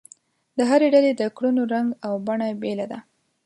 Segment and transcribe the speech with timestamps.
[0.57, 2.99] د هرې ډلې د کړنو رنګ او بڼه بېله ده.